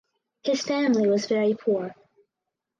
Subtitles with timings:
[0.43, 1.93] His family was very poor.